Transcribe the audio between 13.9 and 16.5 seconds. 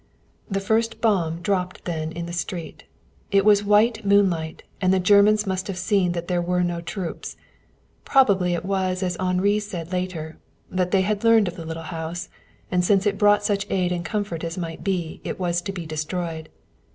and comfort as might be it was to be destroyed.